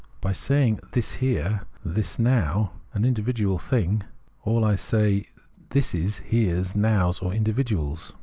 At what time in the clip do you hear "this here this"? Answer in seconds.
0.93-2.17